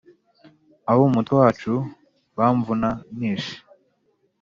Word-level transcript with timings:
Abo 0.89 1.01
mu 1.07 1.11
mutwe 1.15 1.35
wacu 1.41 1.73
bamvuna 2.37 2.89
nishe 3.17 3.55